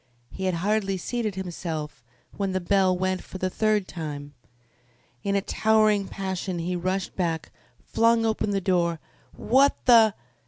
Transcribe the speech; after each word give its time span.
He 0.31 0.45
had 0.45 0.55
hardly 0.55 0.97
seated 0.97 1.35
himself 1.35 2.03
when 2.35 2.53
the 2.53 2.59
bell 2.59 2.97
went 2.97 3.23
for 3.23 3.37
the 3.37 3.51
third 3.51 3.87
time. 3.87 4.33
In 5.23 5.35
a 5.35 5.41
towering 5.41 6.07
passion 6.07 6.57
he 6.57 6.75
rushed 6.75 7.15
back, 7.15 7.51
flung 7.85 8.25
open 8.25 8.49
the 8.49 8.61
door. 8.61 8.99
"What 9.35 9.75
the 9.85 10.15